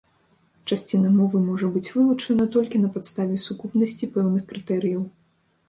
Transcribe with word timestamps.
Часціна 0.75 1.11
мовы 1.17 1.41
можа 1.49 1.69
быць 1.75 1.91
вылучана 1.97 2.49
толькі 2.57 2.81
на 2.87 2.91
падставе 2.97 3.39
сукупнасці 3.45 4.11
пэўных 4.19 4.43
крытэрыяў. 4.53 5.09